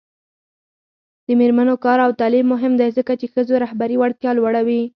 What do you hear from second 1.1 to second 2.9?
د میرمنو کار او تعلیم مهم دی